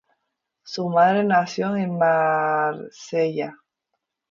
[0.63, 3.55] Su madre nació en Marsella.